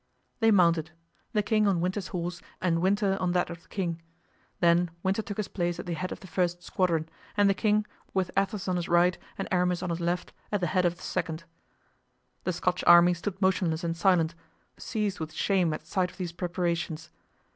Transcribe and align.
They 0.39 0.49
mounted—the 0.49 1.43
king 1.43 1.67
on 1.67 1.79
Winter's 1.79 2.07
horse 2.07 2.41
and 2.59 2.81
Winter 2.81 3.19
on 3.19 3.33
that 3.33 3.51
of 3.51 3.61
the 3.61 3.67
king; 3.69 4.01
then 4.59 4.89
Winter 5.03 5.21
took 5.21 5.37
his 5.37 5.47
place 5.47 5.79
at 5.79 5.85
the 5.85 5.93
head 5.93 6.11
of 6.11 6.21
the 6.21 6.25
first 6.25 6.63
squadron, 6.63 7.07
and 7.37 7.47
the 7.47 7.53
king, 7.53 7.85
with 8.11 8.31
Athos 8.35 8.67
on 8.67 8.77
his 8.77 8.89
right 8.89 9.15
and 9.37 9.47
Aramis 9.51 9.83
on 9.83 9.91
his 9.91 9.99
left, 9.99 10.33
at 10.51 10.59
the 10.59 10.65
head 10.73 10.85
of 10.85 10.95
the 10.95 11.03
second. 11.03 11.43
The 12.45 12.53
Scotch 12.53 12.83
army 12.87 13.13
stood 13.13 13.39
motionless 13.43 13.83
and 13.83 13.95
silent, 13.95 14.33
seized 14.75 15.19
with 15.19 15.33
shame 15.33 15.71
at 15.71 15.85
sight 15.85 16.09
of 16.09 16.17
these 16.17 16.31
preparations. 16.31 17.11